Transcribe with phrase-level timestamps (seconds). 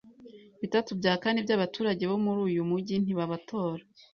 [0.61, 3.83] Bitatu bya kane byabaturage bo muri uyu mujyi ntibatora.)